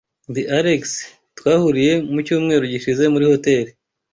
Ndi 0.29 0.41
Alex. 0.59 0.83
Twahuriye 1.37 1.93
mu 2.11 2.19
cyumweru 2.27 2.63
gishize 2.73 3.03
muri 3.13 3.25
hoteri. 3.31 3.71